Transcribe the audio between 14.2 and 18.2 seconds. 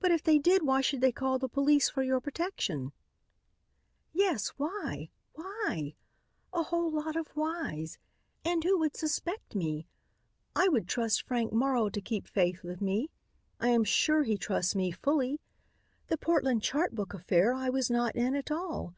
he trusts me fully. The Portland chart book affair I was not